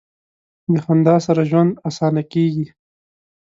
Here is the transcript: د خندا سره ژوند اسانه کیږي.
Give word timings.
د 0.71 0.73
خندا 0.85 1.15
سره 1.25 1.41
ژوند 1.49 1.71
اسانه 1.89 2.23
کیږي. 2.31 2.65